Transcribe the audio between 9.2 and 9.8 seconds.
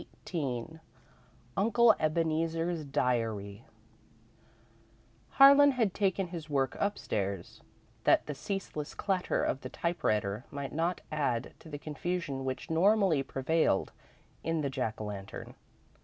of the